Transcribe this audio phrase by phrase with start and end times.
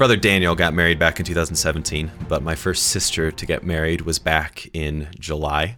[0.00, 4.18] brother Daniel got married back in 2017, but my first sister to get married was
[4.18, 5.76] back in July.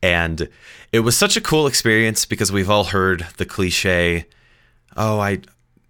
[0.00, 0.48] And
[0.92, 4.26] it was such a cool experience because we've all heard the cliche,
[4.96, 5.40] oh, I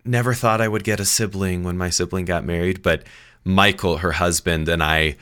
[0.02, 2.80] never thought I would get a sibling when my sibling got married.
[2.80, 3.04] But
[3.45, 5.16] Michael, her husband, and I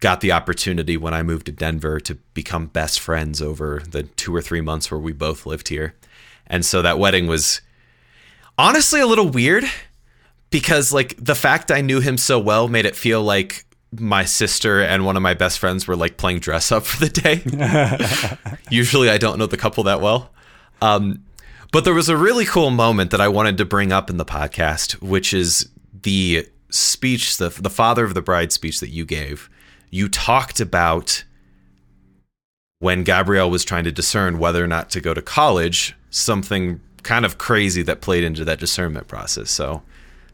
[0.00, 4.36] got the opportunity when I moved to Denver to become best friends over the two
[4.36, 5.94] or three months where we both lived here.
[6.46, 7.62] And so that wedding was
[8.58, 9.64] honestly a little weird
[10.50, 14.80] because like the fact I knew him so well made it feel like my sister
[14.80, 18.58] and one of my best friends were like playing dress up for the day.
[18.70, 20.30] Usually I don't know the couple that well.
[20.80, 21.24] Um,
[21.72, 24.24] but there was a really cool moment that I wanted to bring up in the
[24.24, 25.68] podcast, which is
[26.02, 29.48] the speech, the, the father of the bride speech that you gave.
[29.90, 31.24] You talked about
[32.78, 37.24] when Gabrielle was trying to discern whether or not to go to college, something kind
[37.24, 39.50] of crazy that played into that discernment process.
[39.50, 39.82] So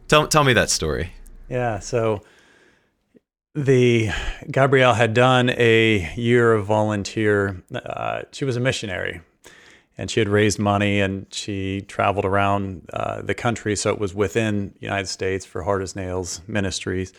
[0.08, 1.12] tell, tell me that story.
[1.48, 1.78] Yeah.
[1.78, 2.22] So
[3.54, 4.10] the
[4.50, 7.62] Gabrielle had done a year of volunteer.
[7.74, 9.22] Uh, she was a missionary
[9.98, 13.74] and she had raised money and she traveled around uh, the country.
[13.74, 17.12] So it was within the United States for Hard as Nails Ministries.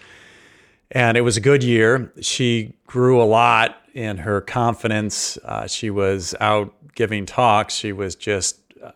[0.92, 2.14] And it was a good year.
[2.22, 5.38] She grew a lot in her confidence.
[5.44, 7.74] Uh, she was out giving talks.
[7.74, 8.92] She was just, uh,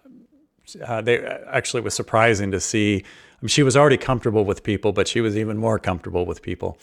[0.85, 3.03] uh they actually it was surprising to see.
[3.41, 6.77] Mean, she was already comfortable with people, but she was even more comfortable with people.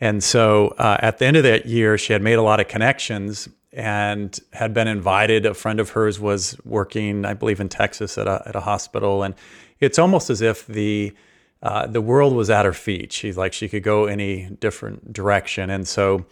[0.00, 2.68] And so uh, at the end of that year, she had made a lot of
[2.68, 5.46] connections and had been invited.
[5.46, 9.22] A friend of hers was working, I believe, in Texas at a, at a hospital,
[9.22, 9.34] and
[9.80, 11.14] it's almost as if the
[11.62, 13.12] uh, the world was at her feet.
[13.12, 16.26] She's like she could go any different direction, and so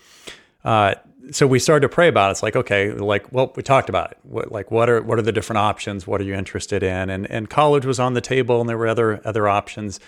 [0.64, 0.94] uh,
[1.30, 2.32] so we started to pray about it.
[2.32, 4.18] It's like okay, like well, we talked about it.
[4.22, 6.06] What, like what are what are the different options?
[6.06, 7.10] What are you interested in?
[7.10, 10.00] And and college was on the table, and there were other other options,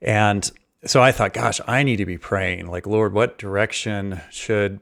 [0.00, 0.50] and
[0.84, 2.66] so I thought, gosh, I need to be praying.
[2.66, 4.80] Like Lord, what direction should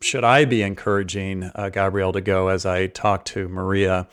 [0.00, 4.06] should I be encouraging uh, Gabrielle to go as I talked to Maria?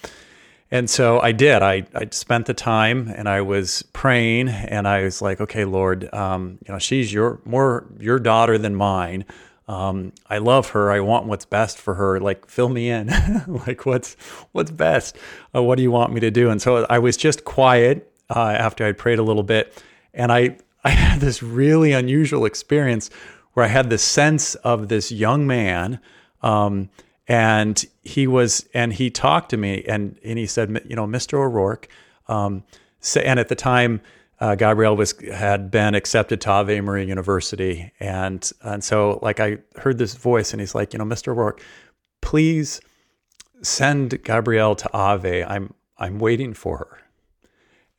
[0.74, 1.62] And so I did.
[1.62, 6.12] I, I spent the time and I was praying and I was like, okay, Lord,
[6.14, 9.26] um, you know, she's your more your daughter than mine.
[9.68, 10.92] Um, I love her.
[10.92, 12.20] I want what's best for her.
[12.20, 13.08] Like, fill me in.
[13.48, 14.16] like, what's
[14.52, 15.18] what's best?
[15.56, 16.50] Uh, what do you want me to do?
[16.50, 19.84] And so I was just quiet uh, after I prayed a little bit,
[20.14, 23.10] and I I had this really unusual experience
[23.54, 26.00] where I had the sense of this young man.
[26.42, 26.90] Um,
[27.28, 31.36] and he was, and he talked to me and, and he said, you know, Mr.
[31.36, 31.88] O'Rourke,
[32.28, 32.64] um,
[33.00, 34.02] say, and at the time,
[34.41, 39.59] uh, Gabrielle was had been accepted to Ave Maria University, and and so like I
[39.75, 41.28] heard this voice, and he's like, you know, Mr.
[41.29, 41.62] O'Rourke,
[42.22, 42.81] please
[43.62, 45.44] send Gabrielle to Ave.
[45.44, 47.01] I'm I'm waiting for her,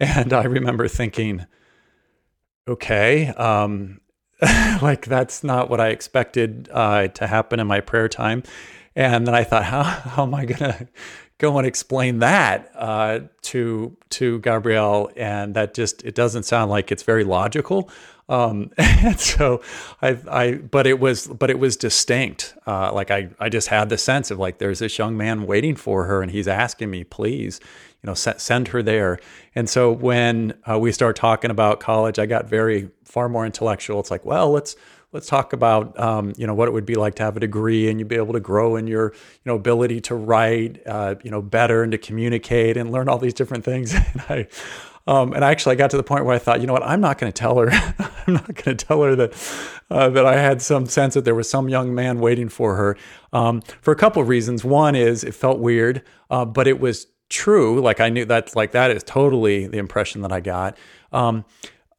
[0.01, 1.47] and I remember thinking,
[2.67, 4.01] okay, um,
[4.83, 8.43] like that's not what I expected uh, to happen in my prayer time.
[8.97, 10.89] And then I thought, how how am I gonna
[11.43, 15.11] go and explain that uh, to to Gabrielle?
[15.17, 17.91] And that just it doesn't sound like it's very logical.
[18.29, 19.61] Um, and so
[20.01, 22.55] I, I, but it was, but it was distinct.
[22.67, 25.77] Uh, like I, I just had the sense of like, there's this young man waiting
[25.77, 27.61] for her and he's asking me, please,
[28.03, 29.19] you know, send her there.
[29.55, 34.01] And so when uh, we start talking about college, I got very far more intellectual.
[34.01, 34.77] It's like, well, let's
[35.13, 37.89] let's talk about um, you know what it would be like to have a degree
[37.89, 41.31] and you'd be able to grow in your you know ability to write uh, you
[41.31, 43.95] know better and to communicate and learn all these different things.
[43.95, 44.49] and I
[45.07, 47.01] um, and actually, I got to the point where I thought, you know what, I'm
[47.01, 47.71] not going to tell her.
[48.27, 49.33] I'm not going to tell her that
[49.91, 52.97] uh, that I had some sense that there was some young man waiting for her
[53.33, 54.65] um, for a couple of reasons.
[54.65, 57.81] One is it felt weird, uh, but it was true.
[57.81, 60.79] Like I knew that like that is totally the impression that I got.
[61.11, 61.45] Um,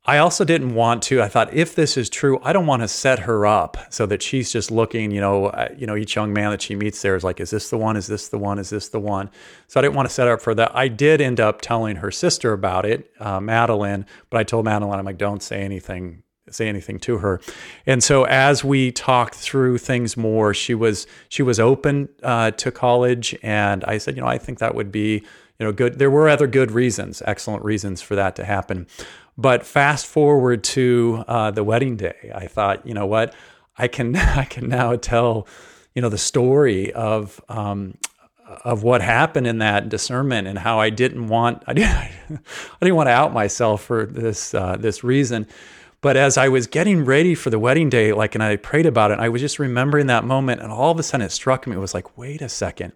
[0.06, 1.22] I also didn't want to.
[1.22, 4.22] I thought if this is true, I don't want to set her up so that
[4.22, 5.12] she's just looking.
[5.12, 7.52] You know, uh, you know, each young man that she meets there is like, is
[7.52, 7.96] this the one?
[7.96, 8.60] Is this the one?
[8.60, 9.30] Is this the one?
[9.68, 10.76] So I didn't want to set her up for that.
[10.76, 15.00] I did end up telling her sister about it, uh, Madeline, but I told Madeline,
[15.00, 17.42] I'm like, don't say anything say anything to her.
[17.86, 22.72] And so as we talked through things more, she was she was open uh, to
[22.72, 25.24] college, and I said, you know, I think that would be
[25.60, 26.00] you know good.
[26.00, 28.88] There were other good reasons, excellent reasons for that to happen.
[29.38, 33.34] But fast forward to uh, the wedding day, I thought, you know what,
[33.78, 35.48] I can I can now tell
[35.96, 37.98] you know the story of um,
[38.64, 42.40] of what happened in that discernment and how I didn't want I didn't, I
[42.82, 45.48] didn't want to out myself for this uh, this reason.
[46.04, 49.12] But as I was getting ready for the wedding day, like, and I prayed about
[49.12, 51.78] it, I was just remembering that moment, and all of a sudden it struck me.
[51.78, 52.92] It was like, wait a second.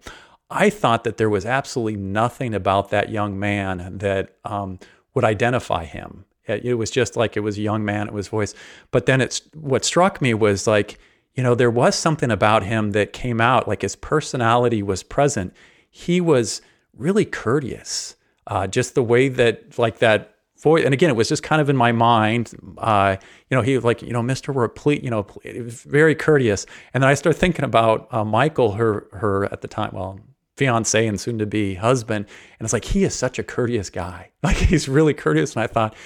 [0.50, 4.78] I thought that there was absolutely nothing about that young man that um,
[5.14, 8.54] would identify him It was just like it was a young man, it was voice.
[8.90, 10.98] But then it's what struck me was like,
[11.34, 15.54] you know, there was something about him that came out, like his personality was present.
[15.90, 16.60] He was
[16.96, 18.16] really courteous.
[18.46, 21.68] Uh, just the way that, like that voice, and again, it was just kind of
[21.68, 22.54] in my mind.
[22.78, 23.16] Uh,
[23.50, 26.14] you know, he was like, you know, Mister, we're please, you know, it was very
[26.14, 26.66] courteous.
[26.94, 30.20] And then I started thinking about uh, Michael, her, her at the time, well,
[30.56, 32.26] fiance and soon to be husband,
[32.58, 34.30] and it's like he is such a courteous guy.
[34.42, 35.56] Like he's really courteous.
[35.56, 35.96] And I thought,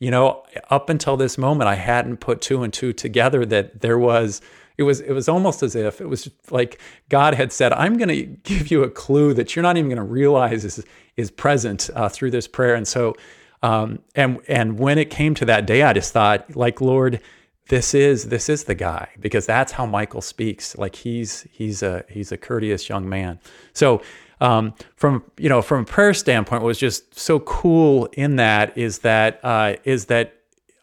[0.00, 3.96] you know, up until this moment, I hadn't put two and two together that there
[3.96, 4.42] was
[4.78, 8.08] it was it was almost as if it was like God had said, "I'm going
[8.08, 10.84] to give you a clue that you're not even going to realize is
[11.16, 13.14] is present uh, through this prayer." And so,
[13.62, 17.20] um, and and when it came to that day, I just thought, like, Lord,
[17.68, 20.76] this is this is the guy because that's how Michael speaks.
[20.76, 23.40] Like he's he's a he's a courteous young man.
[23.72, 24.02] So.
[24.38, 28.76] Um, from you know from a prayer standpoint, what was just so cool in that
[28.76, 30.34] is that uh, is that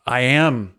[0.08, 0.74] I am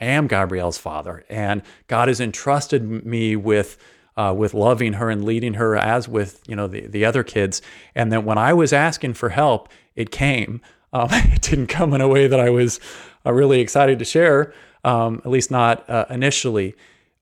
[0.00, 3.76] I am Gabrielle's father, and God has entrusted me with
[4.16, 7.62] uh, with loving her and leading her as with you know the the other kids.
[7.94, 10.60] And then when I was asking for help, it came.
[10.94, 12.80] Um, it didn't come in a way that I was
[13.26, 14.54] uh, really excited to share,
[14.84, 16.74] um, at least not uh, initially.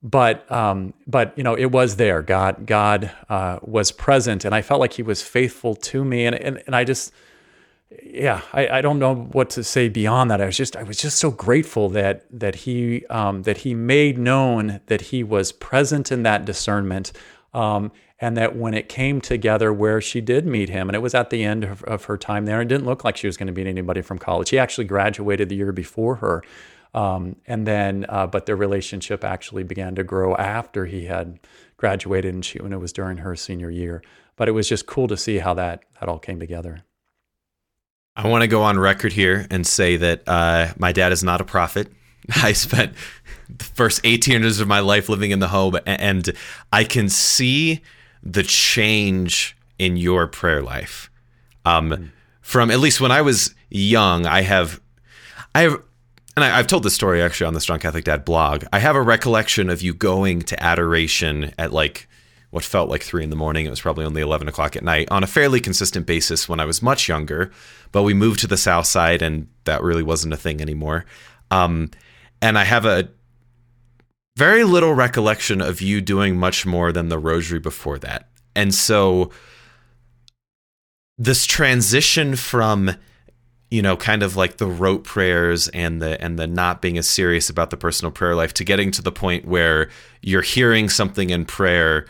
[0.04, 2.22] But um, but you know it was there.
[2.22, 6.34] God God uh, was present, and I felt like He was faithful to me, and
[6.34, 7.12] and, and I just
[8.02, 10.40] yeah, I, I don't know what to say beyond that.
[10.40, 14.18] I was just I was just so grateful that that he um, that he made
[14.18, 17.12] known that he was present in that discernment,
[17.54, 21.14] um, and that when it came together where she did meet him, and it was
[21.14, 23.48] at the end of, of her time there, it didn't look like she was going
[23.48, 24.50] to meet anybody from college.
[24.50, 26.42] He actually graduated the year before her,
[26.94, 31.40] um, and then uh, but their relationship actually began to grow after he had
[31.76, 34.02] graduated, and she when it was during her senior year.
[34.36, 36.84] But it was just cool to see how that that all came together.
[38.14, 41.40] I want to go on record here and say that uh, my dad is not
[41.40, 41.90] a prophet.
[42.42, 42.94] I spent
[43.48, 46.30] the first 18 years of my life living in the home, and
[46.72, 47.82] I can see
[48.22, 51.10] the change in your prayer life.
[51.64, 52.10] Um, mm.
[52.40, 54.80] From at least when I was young, I have,
[55.54, 55.82] I have,
[56.36, 58.64] and I, have told this story actually on the Strong Catholic Dad blog.
[58.72, 62.08] I have a recollection of you going to adoration at like
[62.50, 63.64] what felt like three in the morning.
[63.64, 66.64] It was probably only 11 o'clock at night on a fairly consistent basis when I
[66.64, 67.50] was much younger.
[67.92, 71.06] But we moved to the South Side and that really wasn't a thing anymore.
[71.50, 71.90] Um,
[72.42, 73.08] and I have a
[74.36, 78.28] very little recollection of you doing much more than the rosary before that.
[78.56, 79.30] And so
[81.16, 82.90] this transition from
[83.70, 87.08] you know kind of like the rote prayers and the and the not being as
[87.08, 89.88] serious about the personal prayer life to getting to the point where
[90.20, 92.06] you're hearing something in prayer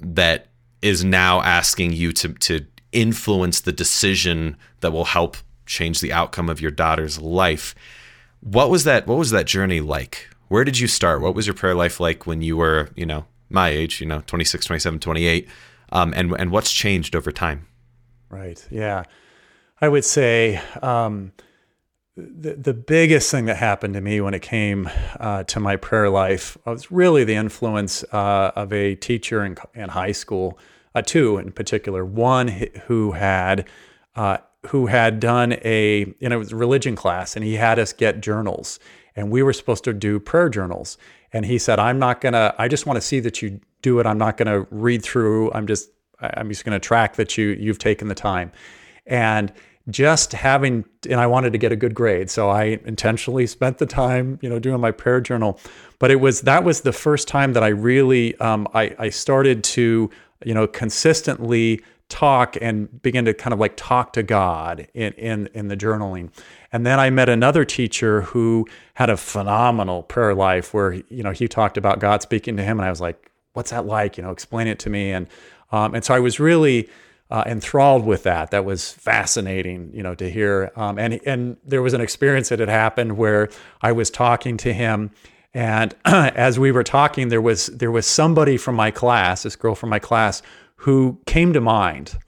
[0.00, 0.48] that
[0.82, 5.36] is now asking you to to influence the decision that will help
[5.66, 7.74] change the outcome of your daughter's life.
[8.40, 10.28] What was that what was that journey like?
[10.48, 11.20] Where did you start?
[11.20, 14.22] What was your prayer life like when you were, you know, my age, you know,
[14.26, 15.48] 26, 27, 28?
[15.90, 17.66] Um, and and what's changed over time?
[18.30, 18.66] Right.
[18.70, 19.04] Yeah.
[19.80, 21.32] I would say um,
[22.16, 24.90] the, the biggest thing that happened to me when it came
[25.20, 29.90] uh, to my prayer life was really the influence uh, of a teacher in, in
[29.90, 30.58] high school,
[30.94, 32.04] uh, two in particular.
[32.04, 33.68] One who had
[34.16, 38.78] uh, who had done a you know religion class, and he had us get journals,
[39.16, 40.98] and we were supposed to do prayer journals.
[41.32, 42.54] And he said, "I'm not gonna.
[42.58, 44.06] I just want to see that you do it.
[44.06, 45.52] I'm not gonna read through.
[45.52, 45.90] I'm just
[46.20, 48.52] I'm just gonna track that you you've taken the time."
[49.06, 49.52] And
[49.90, 53.86] just having and I wanted to get a good grade so I intentionally spent the
[53.86, 55.58] time you know doing my prayer journal
[55.98, 59.64] but it was that was the first time that I really um, I, I started
[59.64, 60.10] to
[60.44, 65.46] you know consistently talk and begin to kind of like talk to God in, in
[65.48, 66.30] in the journaling
[66.72, 71.32] and then I met another teacher who had a phenomenal prayer life where you know
[71.32, 74.22] he talked about God speaking to him and I was like what's that like you
[74.22, 75.26] know explain it to me and
[75.70, 76.88] um, and so I was really
[77.30, 78.50] uh, enthralled with that.
[78.50, 80.72] That was fascinating, you know, to hear.
[80.76, 83.50] Um, and and there was an experience that had happened where
[83.82, 85.10] I was talking to him,
[85.52, 89.74] and as we were talking, there was there was somebody from my class, this girl
[89.74, 90.42] from my class,
[90.78, 92.18] who came to mind,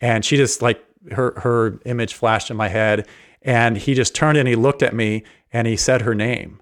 [0.00, 3.06] and she just like her her image flashed in my head,
[3.42, 6.60] and he just turned and he looked at me and he said her name,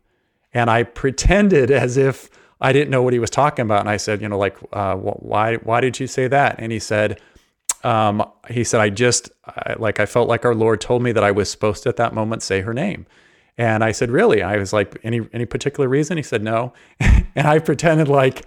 [0.53, 2.31] and I pretended as if.
[2.59, 4.97] I didn't know what he was talking about, and I said, you know, like, uh,
[4.97, 6.57] why why did you say that?
[6.59, 7.21] And he said,
[7.87, 11.23] um, he said, I just, I, like, I felt like our Lord told me that
[11.23, 13.07] I was supposed to at that moment say her name.
[13.59, 14.43] And I said, really?
[14.43, 16.17] I was like, any, any particular reason?
[16.17, 16.73] He said, no.
[17.01, 18.45] and I pretended like,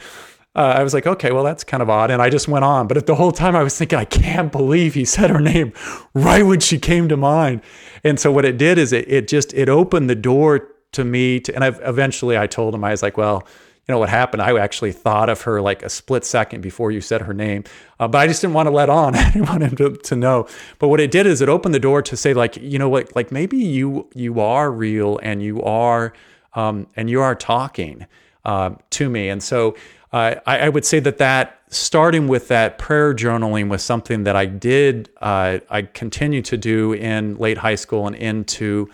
[0.60, 2.12] uh, I was like, okay, well, that's kind of odd.
[2.12, 2.86] And I just went on.
[2.88, 5.72] But at the whole time I was thinking, I can't believe he said her name
[6.14, 7.62] right when she came to mind.
[8.04, 11.40] And so what it did is it, it just, it opened the door to me
[11.40, 13.48] to, and I've, eventually I told him, I was like, well,
[13.88, 17.02] you know what happened i actually thought of her like a split second before you
[17.02, 17.64] said her name
[18.00, 20.16] uh, but i just didn't want to let on i didn't want him to, to
[20.16, 20.48] know
[20.78, 23.16] but what it did is it opened the door to say like you know what
[23.16, 26.14] like maybe you you are real and you are
[26.54, 28.06] um, and you are talking
[28.46, 29.76] uh, to me and so
[30.12, 34.36] uh, I, I, would say that that starting with that prayer journaling was something that
[34.36, 38.90] i did uh, i continued to do in late high school and into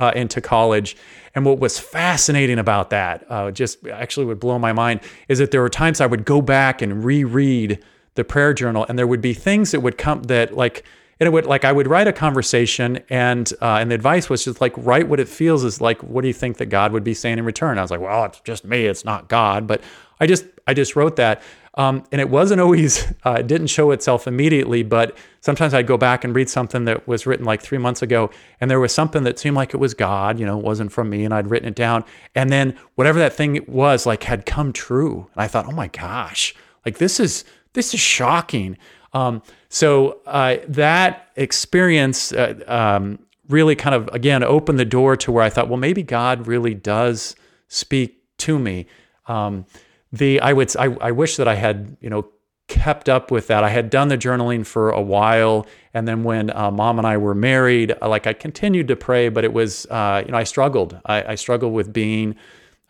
[0.00, 0.96] uh, into college.
[1.34, 5.52] And what was fascinating about that, uh, just actually would blow my mind, is that
[5.52, 7.78] there were times I would go back and reread
[8.14, 10.84] the prayer journal, and there would be things that would come that like
[11.26, 14.60] it would like I would write a conversation, and uh, and the advice was just
[14.60, 16.02] like write what it feels is like.
[16.02, 17.78] What do you think that God would be saying in return?
[17.78, 19.82] I was like, well, it's just me, it's not God, but
[20.18, 21.42] I just I just wrote that.
[21.74, 25.96] Um, and it wasn't always, uh, it didn't show itself immediately, but sometimes I'd go
[25.96, 29.22] back and read something that was written like three months ago, and there was something
[29.24, 31.68] that seemed like it was God, you know, it wasn't from me, and I'd written
[31.68, 32.04] it down.
[32.34, 35.28] And then whatever that thing was, like, had come true.
[35.34, 38.76] And I thought, oh my gosh, like this is, this is shocking.
[39.12, 45.32] Um, so uh, that experience uh, um, really kind of, again, opened the door to
[45.32, 47.36] where I thought, well, maybe God really does
[47.68, 48.86] speak to me.
[49.26, 49.64] Um,
[50.12, 52.28] the I would I, I wish that I had you know
[52.66, 53.62] kept up with that.
[53.62, 57.16] I had done the journaling for a while, and then when uh, mom and I
[57.16, 60.44] were married, uh, like I continued to pray, but it was uh, you know I
[60.44, 60.98] struggled.
[61.06, 62.34] I, I struggled with being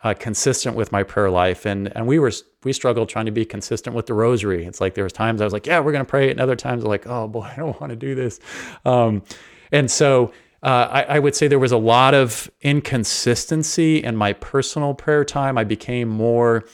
[0.03, 2.31] uh, consistent with my prayer life, and and we were
[2.63, 4.65] we struggled trying to be consistent with the rosary.
[4.65, 6.55] It's like there was times I was like, yeah, we're gonna pray, it, and other
[6.55, 8.39] times like, oh boy, I don't want to do this,
[8.85, 9.23] um,
[9.71, 10.31] and so.
[10.63, 15.25] Uh, I, I, would say there was a lot of inconsistency in my personal prayer
[15.25, 15.57] time.
[15.57, 16.65] I became more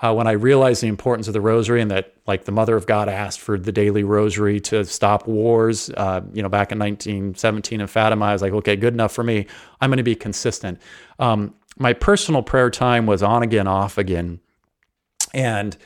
[0.00, 2.86] uh, when I realized the importance of the rosary and that, like, the Mother of
[2.86, 7.80] God asked for the daily rosary to stop wars, uh, you know, back in 1917
[7.80, 9.46] in Fatima, I was like, okay, good enough for me.
[9.80, 10.80] I'm going to be consistent.
[11.18, 14.40] Um, my personal prayer time was on again, off again.
[15.32, 15.76] And,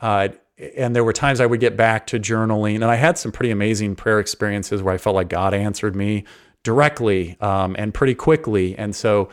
[0.00, 0.28] uh,
[0.76, 3.50] and there were times I would get back to journaling, and I had some pretty
[3.50, 6.24] amazing prayer experiences where I felt like God answered me
[6.62, 8.76] directly um, and pretty quickly.
[8.76, 9.30] And so,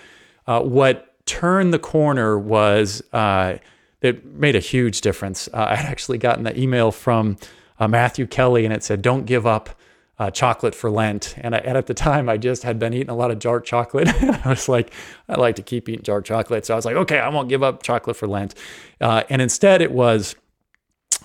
[0.48, 3.58] uh, what turned the corner was uh,
[4.02, 5.50] it made a huge difference.
[5.52, 7.38] Uh, I had actually gotten the email from
[7.80, 9.70] uh, Matthew Kelly, and it said, "Don't give up."
[10.18, 11.36] Uh, chocolate for Lent.
[11.40, 13.66] And, I, and, at the time, I just had been eating a lot of dark
[13.66, 14.08] chocolate.
[14.46, 14.94] I was like,
[15.28, 16.66] I like to keep eating dark chocolate.
[16.66, 18.56] So I was like, okay, I won't give up chocolate for Lent.
[19.02, 20.38] Uh, and instead, it was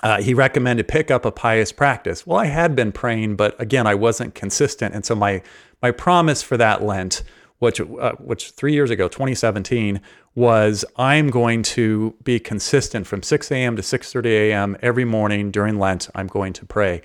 [0.02, 2.26] uh, he recommended pick up a pious practice.
[2.26, 4.92] Well, I had been praying, but again, I wasn't consistent.
[4.92, 5.42] And so my
[5.80, 7.22] my promise for that Lent
[7.60, 10.00] which uh, which three years ago, 2017,
[10.34, 13.76] was I'm going to be consistent from 6 a.m.
[13.76, 14.76] to 6:30 a.m.
[14.82, 16.08] every morning during Lent.
[16.14, 17.02] I'm going to pray,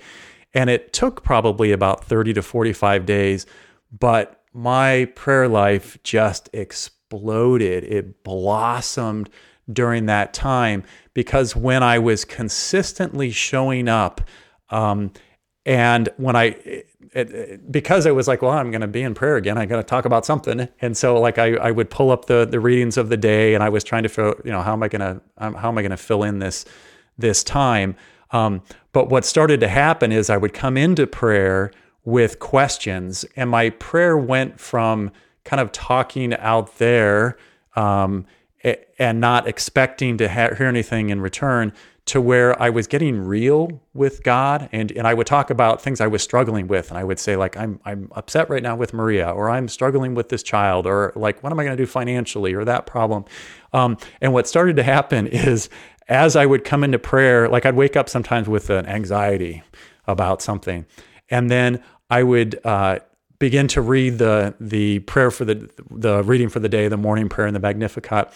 [0.56, 3.44] and it took probably about 30 to 45 days,
[3.92, 7.84] but my prayer life just exploded.
[7.84, 9.28] It blossomed
[9.70, 10.82] during that time
[11.12, 14.22] because when I was consistently showing up.
[14.70, 15.12] Um,
[15.66, 19.12] and when I it, it, because it was like, well, I'm going to be in
[19.12, 19.58] prayer again.
[19.58, 20.68] I got to talk about something.
[20.80, 23.62] And so like I, I would pull up the, the readings of the day and
[23.62, 25.76] I was trying to fill, you know, how am I going to, um, how am
[25.76, 26.64] I going to fill in this,
[27.18, 27.94] this time?
[28.30, 31.70] Um, but what started to happen is I would come into prayer
[32.04, 35.10] with questions and my prayer went from
[35.44, 37.36] kind of talking out there,
[37.76, 38.26] um,
[38.98, 41.72] and not expecting to ha- hear anything in return
[42.06, 46.00] to where I was getting real with God and and I would talk about things
[46.00, 48.92] I was struggling with and I would say like I'm I'm upset right now with
[48.92, 51.86] Maria or I'm struggling with this child or like what am I going to do
[51.86, 53.24] financially or that problem?
[53.72, 55.68] Um, and what started to happen is
[56.08, 59.62] as I would come into prayer like I'd wake up sometimes with an anxiety
[60.06, 60.86] about something
[61.30, 63.00] and then I would uh,
[63.38, 67.28] begin to read the the prayer for the the reading for the day the morning
[67.28, 68.32] prayer and the Magnificat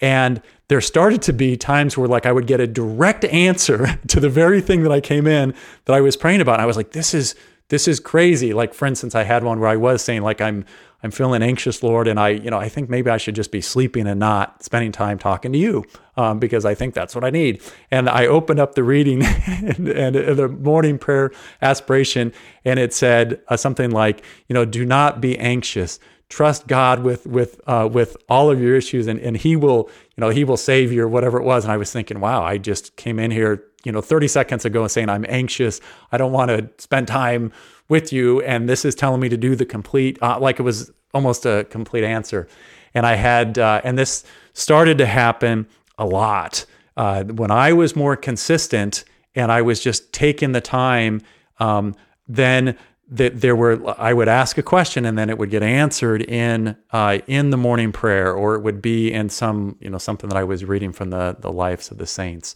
[0.00, 4.20] and there started to be times where like I would get a direct answer to
[4.20, 5.54] the very thing that I came in
[5.84, 6.54] that I was praying about.
[6.54, 7.34] And I was like, this is
[7.68, 8.52] this is crazy.
[8.52, 10.64] Like for instance, I had one where I was saying like I'm
[11.04, 13.60] I'm feeling anxious, Lord, and I you know I think maybe I should just be
[13.60, 15.84] sleeping and not spending time talking to you
[16.16, 17.62] um, because I think that's what I need.
[17.90, 21.30] And I opened up the reading and, and, the morning prayer
[21.60, 22.32] aspiration,
[22.64, 27.26] and it said uh, something like, you know, do not be anxious trust God with
[27.26, 30.56] with uh, with all of your issues, and and He will you know He will
[30.56, 31.64] save you or whatever it was.
[31.64, 34.88] And I was thinking, wow, I just came in here you know 30 seconds ago
[34.88, 35.80] saying I'm anxious,
[36.10, 37.52] I don't want to spend time
[37.88, 40.90] with you, and this is telling me to do the complete uh, like it was
[41.12, 42.48] almost a complete answer.
[42.94, 45.66] And I had uh, and this started to happen
[45.98, 46.66] a lot.
[46.96, 51.20] Uh, when I was more consistent and I was just taking the time,
[51.58, 51.94] um,
[52.28, 52.76] then
[53.08, 56.76] that there were I would ask a question and then it would get answered in
[56.90, 60.36] uh, in the morning prayer or it would be in some you know something that
[60.38, 62.54] I was reading from the the lives of the saints.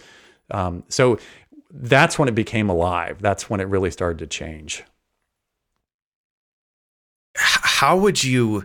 [0.51, 1.19] Um, so
[1.71, 3.21] that's when it became alive.
[3.21, 4.85] That's when it really started to change.
[7.79, 8.65] How would you?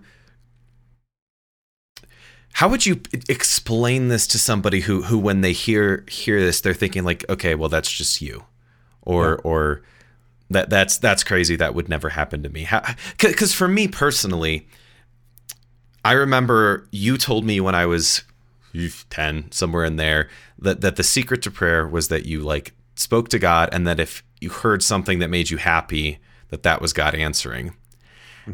[2.53, 6.73] How would you explain this to somebody who who when they hear hear this they're
[6.73, 8.43] thinking like okay well that's just you
[9.03, 9.51] or yeah.
[9.51, 9.81] or
[10.49, 12.67] that that's that's crazy that would never happen to me
[13.19, 14.67] cuz for me personally
[16.03, 18.23] I remember you told me when I was
[19.11, 20.27] 10 somewhere in there
[20.57, 23.99] that that the secret to prayer was that you like spoke to God and that
[23.99, 26.17] if you heard something that made you happy
[26.49, 27.75] that that was God answering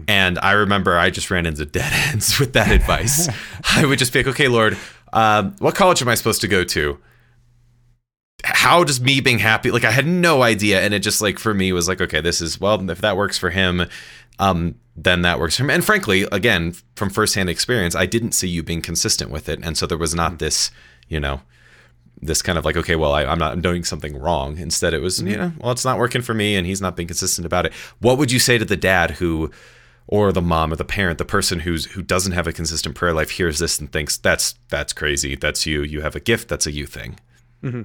[0.07, 3.29] and I remember I just ran into dead ends with that advice.
[3.75, 4.77] I would just be like, okay, Lord,
[5.13, 6.99] um, what college am I supposed to go to?
[8.43, 9.71] How does me being happy?
[9.71, 12.41] Like I had no idea, and it just like for me was like, okay, this
[12.41, 13.85] is well, if that works for him,
[14.39, 15.69] um, then that works for him.
[15.69, 19.77] And frankly, again, from firsthand experience, I didn't see you being consistent with it, and
[19.77, 20.37] so there was not mm-hmm.
[20.37, 20.71] this,
[21.09, 21.41] you know,
[22.21, 24.57] this kind of like, okay, well, I, am not I'm doing something wrong.
[24.57, 25.27] Instead, it was, mm-hmm.
[25.27, 27.73] you know, well, it's not working for me, and he's not being consistent about it.
[27.99, 29.51] What would you say to the dad who?
[30.11, 33.13] Or the mom or the parent, the person who's who doesn't have a consistent prayer
[33.13, 35.35] life hears this and thinks that's that's crazy.
[35.35, 35.83] That's you.
[35.83, 36.49] You have a gift.
[36.49, 37.19] That's a you thing.
[37.63, 37.83] Mm-hmm.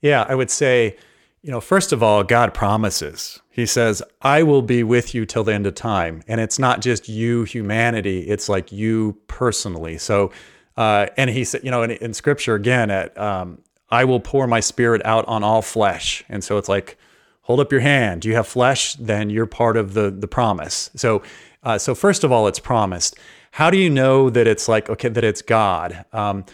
[0.00, 0.96] Yeah, I would say,
[1.42, 3.40] you know, first of all, God promises.
[3.50, 6.80] He says, "I will be with you till the end of time," and it's not
[6.80, 8.20] just you, humanity.
[8.20, 9.98] It's like you personally.
[9.98, 10.32] So,
[10.78, 13.58] uh, and he said, you know, in, in Scripture again, at um,
[13.90, 16.96] I will pour my Spirit out on all flesh, and so it's like
[17.42, 18.24] hold up your hand.
[18.24, 18.94] You have flesh?
[18.94, 20.88] Then you're part of the the promise.
[20.96, 21.22] So
[21.66, 23.18] uh, so first of all, it's promised.
[23.50, 26.04] How do you know that it's like okay that it's God?
[26.12, 26.44] Um,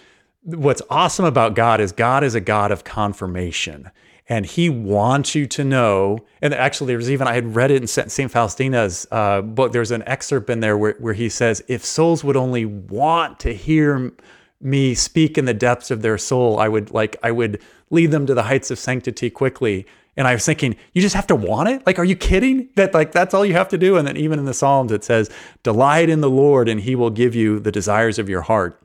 [0.42, 3.90] what's awesome about God is God is a God of confirmation.
[4.28, 6.20] And he wants you to know.
[6.40, 8.32] And actually, there's even, I had read it in St.
[8.32, 9.72] Faustina's uh, book.
[9.72, 13.52] There's an excerpt in there where, where he says, If souls would only want to
[13.52, 14.12] hear
[14.62, 17.60] me speak in the depths of their soul, I would like, I would
[17.90, 19.86] lead them to the heights of sanctity quickly.
[20.16, 21.86] And I was thinking, you just have to want it?
[21.86, 22.68] Like, are you kidding?
[22.76, 23.96] That like that's all you have to do.
[23.96, 25.30] And then even in the Psalms, it says,
[25.62, 28.78] delight in the Lord, and he will give you the desires of your heart.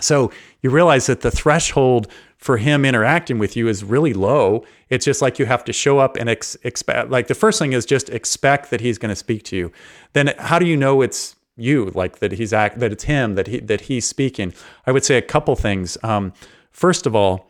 [0.00, 0.30] So
[0.62, 2.08] you realize that the threshold
[2.38, 4.64] for him interacting with you is really low.
[4.90, 7.10] It's just like you have to show up and ex- expect.
[7.10, 9.72] Like the first thing is just expect that he's going to speak to you.
[10.12, 11.90] Then how do you know it's you?
[11.94, 14.54] Like that he's act that it's him that he that he's speaking.
[14.86, 15.98] I would say a couple things.
[16.02, 16.32] Um,
[16.70, 17.47] first of all,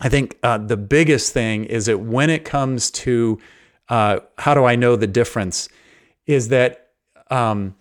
[0.00, 3.38] I think uh, the biggest thing is that when it comes to
[3.88, 5.68] uh, how do I know the difference,
[6.26, 6.90] is that
[7.30, 7.74] um,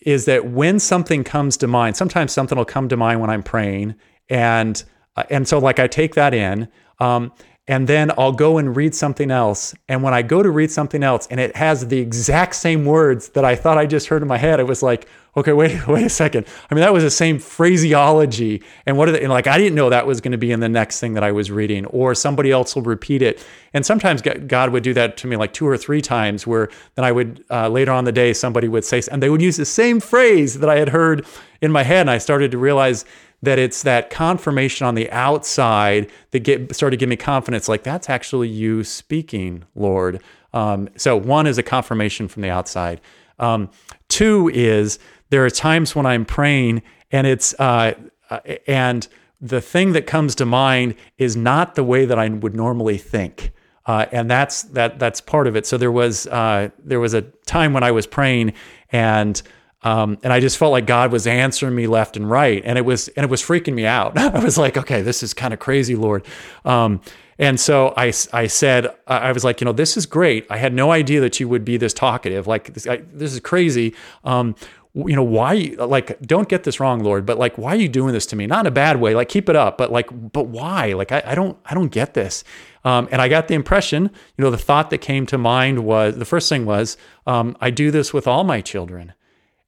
[0.00, 3.42] is that when something comes to mind, sometimes something will come to mind when I'm
[3.42, 3.94] praying,
[4.28, 4.82] and
[5.16, 6.68] uh, and so like I take that in,
[6.98, 7.32] um,
[7.66, 9.74] and then I'll go and read something else.
[9.88, 13.30] And when I go to read something else and it has the exact same words
[13.30, 16.04] that I thought I just heard in my head, it was like, okay, wait, wait
[16.04, 16.46] a second.
[16.70, 18.62] I mean, that was the same phraseology.
[18.84, 20.60] And what are they, and like, I didn't know that was going to be in
[20.60, 23.44] the next thing that I was reading, or somebody else will repeat it.
[23.72, 27.04] And sometimes God would do that to me like two or three times, where then
[27.06, 29.64] I would, uh, later on the day, somebody would say, and they would use the
[29.64, 31.26] same phrase that I had heard
[31.62, 32.02] in my head.
[32.02, 33.06] And I started to realize
[33.44, 37.82] that it's that confirmation on the outside that get started to give me confidence like
[37.82, 40.22] that's actually you speaking lord.
[40.52, 43.00] Um, so one is a confirmation from the outside.
[43.38, 43.70] Um,
[44.08, 44.98] two is
[45.30, 47.94] there are times when i'm praying and it's uh,
[48.30, 49.08] uh, and
[49.40, 53.52] the thing that comes to mind is not the way that i would normally think.
[53.86, 55.66] Uh, and that's that that's part of it.
[55.66, 58.54] So there was uh, there was a time when i was praying
[58.90, 59.42] and
[59.84, 62.84] um, and I just felt like God was answering me left and right, and it
[62.84, 64.18] was and it was freaking me out.
[64.18, 66.26] I was like, okay, this is kind of crazy, Lord.
[66.64, 67.00] Um,
[67.38, 70.46] and so I, I said, I was like, you know, this is great.
[70.50, 72.46] I had no idea that you would be this talkative.
[72.46, 73.94] Like this, I, this is crazy.
[74.22, 74.54] Um,
[74.94, 78.12] you know why like don't get this wrong lord but like why are you doing
[78.12, 80.46] this to me not in a bad way like keep it up but like but
[80.46, 82.44] why like i, I don't i don't get this
[82.84, 86.16] um, and i got the impression you know the thought that came to mind was
[86.16, 89.14] the first thing was um, i do this with all my children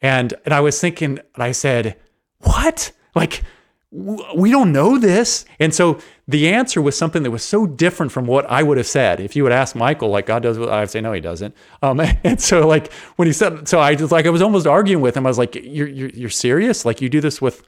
[0.06, 1.96] and and I was thinking, and I said,
[2.38, 2.92] "What?
[3.14, 3.42] Like
[3.90, 8.26] we don't know this." And so the answer was something that was so different from
[8.26, 10.58] what I would have said if you would ask Michael, like God does.
[10.58, 11.56] I'd say no, He doesn't.
[11.82, 15.02] Um, and so like when he said, so I just like I was almost arguing
[15.02, 15.26] with him.
[15.26, 16.84] I was like, "You're you're, you're serious?
[16.84, 17.62] Like you do this with."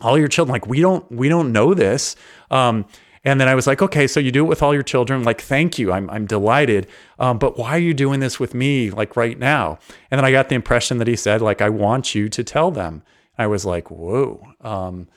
[0.00, 2.16] all your children like we don't we don't know this
[2.50, 2.84] um,
[3.24, 5.22] and then I was like, okay, so you do it with all your children.
[5.22, 5.92] Like, thank you.
[5.92, 6.88] I'm, I'm delighted.
[7.18, 9.78] Um, but why are you doing this with me, like right now?
[10.10, 12.70] And then I got the impression that he said, like, I want you to tell
[12.70, 13.02] them.
[13.38, 14.44] I was like, whoa.
[14.60, 15.08] Um,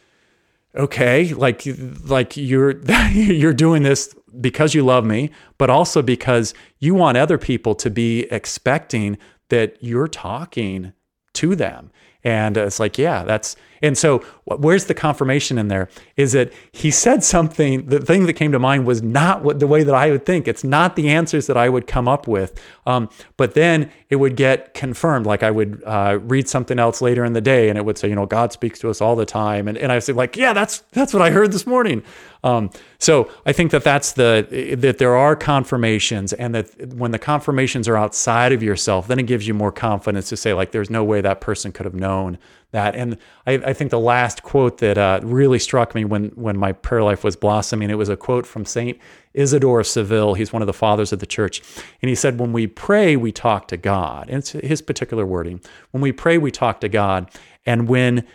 [0.76, 1.64] okay, like
[2.04, 2.80] like you're
[3.12, 7.90] you're doing this because you love me, but also because you want other people to
[7.90, 9.18] be expecting
[9.50, 10.94] that you're talking
[11.34, 11.92] to them.
[12.24, 15.90] And it's like, yeah, that's and so, where's the confirmation in there?
[16.16, 17.86] Is that he said something?
[17.88, 20.48] The thing that came to mind was not what the way that I would think.
[20.48, 22.60] It's not the answers that I would come up with.
[22.86, 25.26] Um, but then it would get confirmed.
[25.26, 28.08] Like I would uh, read something else later in the day, and it would say,
[28.08, 30.54] you know, God speaks to us all the time, and and I say like, yeah,
[30.54, 32.04] that's that's what I heard this morning.
[32.44, 37.20] Um, so I think that that's the that there are confirmations, and that when the
[37.20, 40.90] confirmations are outside of yourself, then it gives you more confidence to say like, there's
[40.90, 42.38] no way that person could have known
[42.72, 42.96] that.
[42.96, 46.72] And I, I think the last quote that uh, really struck me when when my
[46.72, 48.98] prayer life was blossoming, it was a quote from Saint
[49.34, 50.36] Isidore of Seville.
[50.36, 51.62] He's one of the fathers of the church,
[52.02, 55.62] and he said, "When we pray, we talk to God." And it's his particular wording.
[55.92, 57.30] When we pray, we talk to God,
[57.66, 58.26] and when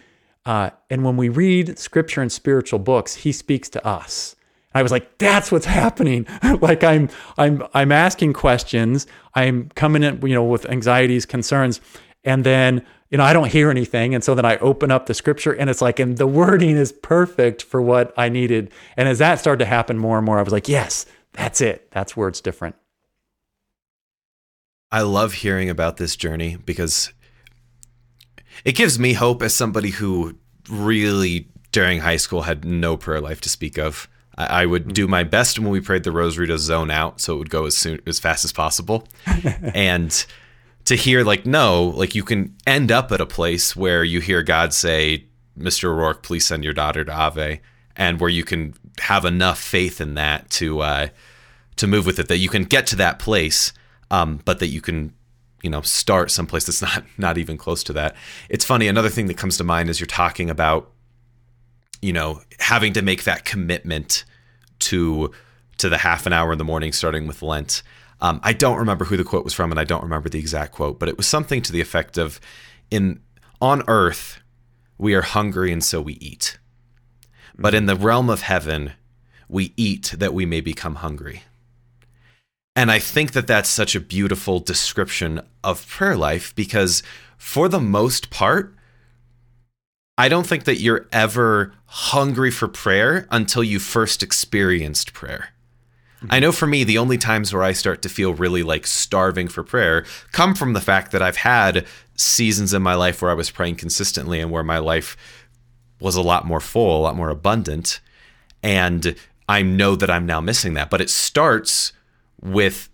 [0.45, 4.37] uh, and when we read scripture and spiritual books, He speaks to us.
[4.73, 6.27] I was like, that's what's happening.
[6.61, 9.07] like I'm I'm I'm asking questions.
[9.35, 11.81] I'm coming in, you know, with anxieties, concerns,
[12.25, 14.15] and then you know, I don't hear anything.
[14.15, 16.93] And so then I open up the scripture and it's like, and the wording is
[16.93, 18.73] perfect for what I needed.
[18.97, 21.91] And as that started to happen more and more, I was like, yes, that's it.
[21.91, 22.77] That's where it's different.
[24.93, 27.13] I love hearing about this journey because
[28.65, 30.37] it gives me hope as somebody who
[30.69, 34.09] really during high school had no prayer life to speak of.
[34.39, 37.39] I, would do my best when we prayed the rosary to zone out so it
[37.39, 39.07] would go as soon as fast as possible.
[39.75, 40.25] and
[40.91, 44.43] to hear like no like you can end up at a place where you hear
[44.43, 45.25] god say
[45.57, 47.61] mr O'Rourke, please send your daughter to ave
[47.95, 51.07] and where you can have enough faith in that to uh,
[51.77, 53.73] to move with it that you can get to that place
[54.11, 55.15] um, but that you can
[55.63, 58.17] you know start someplace that's not not even close to that.
[58.49, 60.91] It's funny another thing that comes to mind is you're talking about
[62.03, 64.25] you know having to make that commitment
[64.81, 65.31] to
[65.79, 67.85] to the half an hour in the morning starting with lent
[68.21, 70.73] um, I don't remember who the quote was from, and I don't remember the exact
[70.73, 72.41] quote, but it was something to the effect of,
[72.91, 73.21] "In
[73.61, 74.41] on earth,
[74.99, 76.59] we are hungry, and so we eat,
[77.59, 78.93] but in the realm of heaven,
[79.49, 81.45] we eat that we may become hungry."
[82.77, 87.03] And I think that that's such a beautiful description of prayer life because,
[87.37, 88.75] for the most part,
[90.17, 95.49] I don't think that you're ever hungry for prayer until you first experienced prayer.
[96.29, 99.49] I know for me, the only times where I start to feel really like starving
[99.49, 103.35] for prayer come from the fact that I've had seasons in my life where I
[103.35, 105.17] was praying consistently and where my life
[105.99, 108.01] was a lot more full, a lot more abundant.
[108.63, 109.15] And
[109.49, 110.91] I know that I'm now missing that.
[110.91, 111.93] But it starts
[112.43, 112.89] with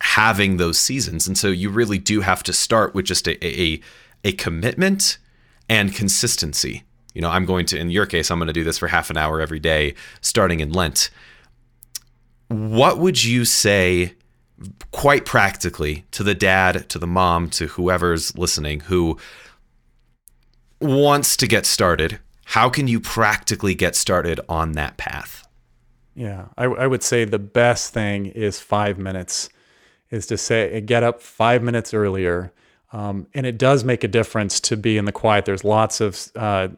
[0.00, 1.26] having those seasons.
[1.26, 3.80] And so you really do have to start with just a, a,
[4.24, 5.18] a commitment
[5.68, 6.84] and consistency.
[7.14, 9.08] You know, I'm going to, in your case, I'm going to do this for half
[9.08, 11.10] an hour every day starting in Lent
[12.48, 14.14] what would you say
[14.90, 19.18] quite practically to the dad, to the mom, to whoever's listening who
[20.80, 22.18] wants to get started?
[22.46, 25.46] How can you practically get started on that path?
[26.14, 29.50] Yeah, I, I would say the best thing is five minutes,
[30.10, 32.52] is to say, get up five minutes earlier.
[32.92, 35.44] Um, and it does make a difference to be in the quiet.
[35.44, 36.68] There's lots of uh,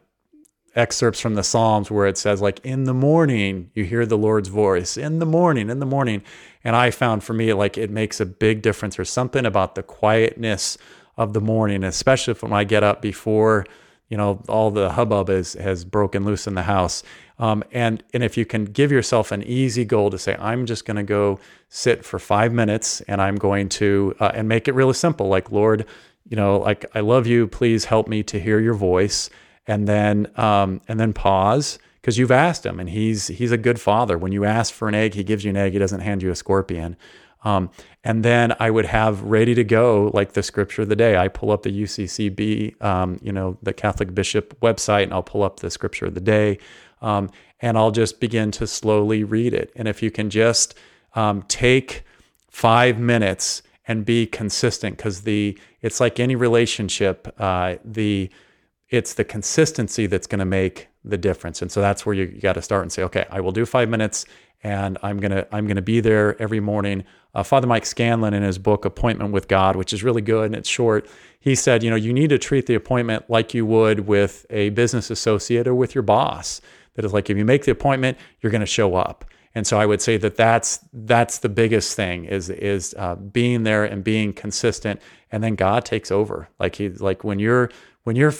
[0.79, 4.49] excerpts from the Psalms where it says, like, in the morning, you hear the Lord's
[4.49, 6.23] voice, in the morning, in the morning.
[6.63, 8.97] And I found for me, like, it makes a big difference.
[8.97, 10.77] or something about the quietness
[11.17, 13.65] of the morning, especially when I get up before,
[14.07, 17.03] you know, all the hubbub is, has broken loose in the house.
[17.37, 20.85] Um, and, and if you can give yourself an easy goal to say, I'm just
[20.85, 24.73] going to go sit for five minutes and I'm going to, uh, and make it
[24.73, 25.85] really simple, like, Lord,
[26.27, 27.47] you know, like, I love you.
[27.47, 29.29] Please help me to hear your voice
[29.69, 33.79] and then um, and then pause because you've asked him and he's he's a good
[33.79, 34.17] father.
[34.17, 35.73] When you ask for an egg he gives you an egg.
[35.73, 36.97] He doesn't hand you a scorpion.
[37.41, 37.69] Um,
[38.03, 41.15] and then i would have ready to go like the scripture of the day.
[41.15, 45.43] I pull up the usccb um, you know the catholic bishop website and i'll pull
[45.43, 46.57] up the scripture of the day.
[47.01, 47.29] Um,
[47.61, 49.71] and i'll just begin to slowly read it.
[49.75, 50.73] And if you can just
[51.13, 52.03] um, take
[52.49, 58.31] five minutes and be consistent because the it's like any relationship uh, the
[58.89, 61.61] it's the consistency that's going to make the difference.
[61.61, 63.65] And so that's where you, you got to start and say, okay, I will do
[63.65, 64.25] five minutes
[64.63, 67.05] and I'm going to, I'm to be there every morning.
[67.33, 70.55] Uh, Father Mike Scanlan in his book, Appointment with God, which is really good and
[70.55, 71.07] it's short,
[71.39, 74.69] he said, you know, you need to treat the appointment like you would with a
[74.69, 76.59] business associate or with your boss.
[76.95, 79.23] That is like, if you make the appointment, you're going to show up.
[79.55, 83.63] And so I would say that that's that's the biggest thing is is uh, being
[83.63, 86.49] there and being consistent, and then God takes over.
[86.59, 87.71] Like he like when you're
[88.03, 88.33] when you're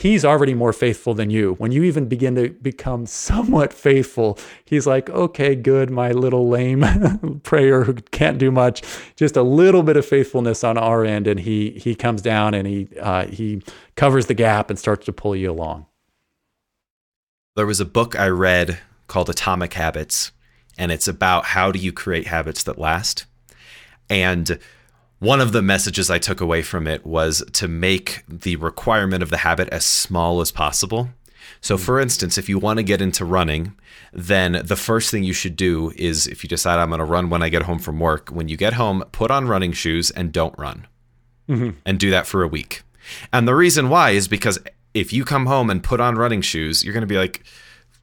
[0.00, 1.54] he's already more faithful than you.
[1.58, 7.40] When you even begin to become somewhat faithful, he's like, okay, good, my little lame
[7.42, 8.82] prayer who can't do much,
[9.16, 12.66] just a little bit of faithfulness on our end, and he he comes down and
[12.66, 13.62] he uh, he
[13.94, 15.86] covers the gap and starts to pull you along.
[17.54, 20.32] There was a book I read called Atomic Habits,
[20.78, 23.26] and it's about how do you create habits that last.
[24.08, 24.58] And
[25.20, 29.30] one of the messages I took away from it was to make the requirement of
[29.30, 31.10] the habit as small as possible.
[31.60, 33.76] So, for instance, if you want to get into running,
[34.14, 37.28] then the first thing you should do is if you decide I'm going to run
[37.28, 40.32] when I get home from work, when you get home, put on running shoes and
[40.32, 40.86] don't run.
[41.48, 41.78] Mm-hmm.
[41.84, 42.82] And do that for a week.
[43.32, 44.58] And the reason why is because
[44.94, 47.42] if you come home and put on running shoes, you're going to be like,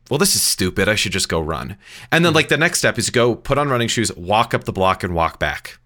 [0.10, 0.88] well, this is stupid.
[0.88, 1.78] I should just go run.
[2.12, 2.36] And then, mm-hmm.
[2.36, 5.16] like, the next step is go put on running shoes, walk up the block, and
[5.16, 5.80] walk back.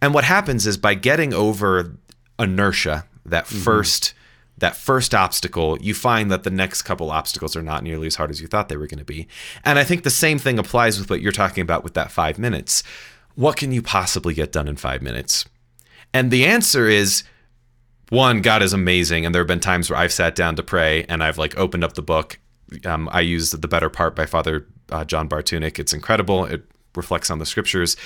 [0.00, 1.96] And what happens is by getting over
[2.38, 3.58] inertia, that mm-hmm.
[3.58, 4.14] first
[4.58, 8.30] that first obstacle, you find that the next couple obstacles are not nearly as hard
[8.30, 9.26] as you thought they were going to be.
[9.64, 12.38] And I think the same thing applies with what you're talking about with that 5
[12.38, 12.82] minutes.
[13.36, 15.46] What can you possibly get done in 5 minutes?
[16.12, 17.24] And the answer is
[18.10, 21.04] one, God is amazing, and there have been times where I've sat down to pray
[21.04, 22.38] and I've like opened up the book.
[22.84, 25.78] Um, I used the Better Part by Father uh, John Bartunek.
[25.78, 26.44] It's incredible.
[26.44, 26.64] It
[26.94, 27.96] reflects on the scriptures.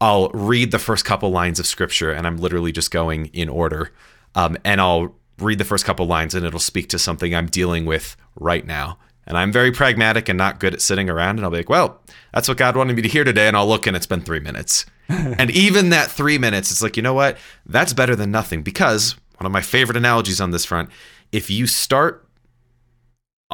[0.00, 3.92] I'll read the first couple lines of scripture and I'm literally just going in order.
[4.34, 7.84] Um, and I'll read the first couple lines and it'll speak to something I'm dealing
[7.84, 8.98] with right now.
[9.26, 11.36] And I'm very pragmatic and not good at sitting around.
[11.36, 12.00] And I'll be like, well,
[12.32, 13.46] that's what God wanted me to hear today.
[13.46, 14.86] And I'll look and it's been three minutes.
[15.08, 17.36] and even that three minutes, it's like, you know what?
[17.66, 20.90] That's better than nothing because one of my favorite analogies on this front
[21.32, 22.26] if you start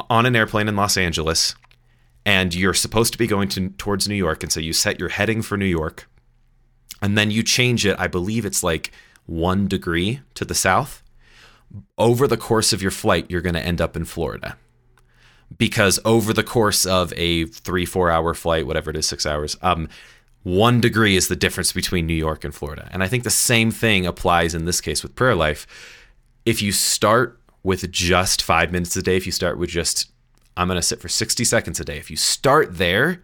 [0.09, 1.55] on an airplane in Los Angeles
[2.25, 5.09] and you're supposed to be going to, towards New York, and so you set your
[5.09, 6.09] heading for New York
[7.01, 8.91] and then you change it, I believe it's like
[9.25, 11.03] one degree to the south.
[11.97, 14.57] Over the course of your flight, you're going to end up in Florida.
[15.57, 19.57] Because over the course of a three, four hour flight, whatever it is, six hours,
[19.61, 19.87] um,
[20.43, 22.87] one degree is the difference between New York and Florida.
[22.91, 25.67] And I think the same thing applies in this case with prayer life.
[26.45, 30.09] If you start with just five minutes a day, if you start with just,
[30.55, 33.23] I'm going to sit for 60 seconds a day, if you start there,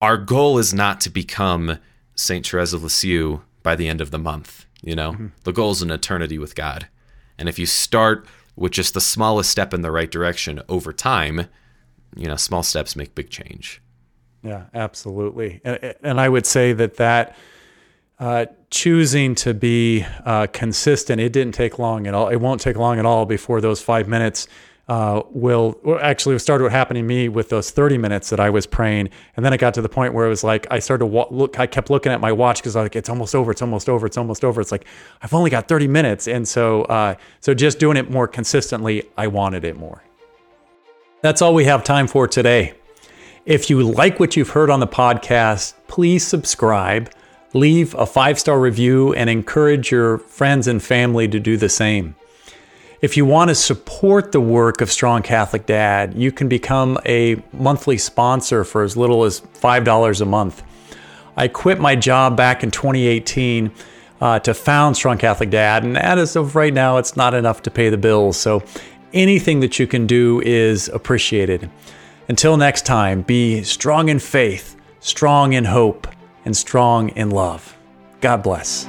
[0.00, 1.78] our goal is not to become
[2.20, 4.66] Saint Therese of Lisieux by the end of the month.
[4.82, 5.26] You know, mm-hmm.
[5.44, 6.88] the goal is an eternity with God.
[7.38, 11.46] And if you start with just the smallest step in the right direction over time,
[12.16, 13.82] you know, small steps make big change.
[14.42, 15.60] Yeah, absolutely.
[15.64, 17.36] And, and I would say that that
[18.18, 22.28] uh, choosing to be uh, consistent, it didn't take long at all.
[22.28, 24.46] It won't take long at all before those five minutes
[24.90, 28.66] uh, will actually started what happened to me with those 30 minutes that I was
[28.66, 29.08] praying.
[29.36, 31.28] And then it got to the point where it was like, I started to wa-
[31.30, 33.52] look, I kept looking at my watch because I was like, it's almost over.
[33.52, 34.04] It's almost over.
[34.04, 34.60] It's almost over.
[34.60, 34.84] It's like,
[35.22, 36.26] I've only got 30 minutes.
[36.26, 40.02] And so, uh, so just doing it more consistently, I wanted it more.
[41.22, 42.74] That's all we have time for today.
[43.46, 47.12] If you like what you've heard on the podcast, please subscribe,
[47.54, 52.16] leave a five star review, and encourage your friends and family to do the same.
[53.02, 57.42] If you want to support the work of Strong Catholic Dad, you can become a
[57.50, 60.62] monthly sponsor for as little as $5 a month.
[61.34, 63.72] I quit my job back in 2018
[64.20, 67.70] uh, to found Strong Catholic Dad, and as of right now, it's not enough to
[67.70, 68.36] pay the bills.
[68.36, 68.62] So
[69.14, 71.70] anything that you can do is appreciated.
[72.28, 76.06] Until next time, be strong in faith, strong in hope,
[76.44, 77.78] and strong in love.
[78.20, 78.84] God bless.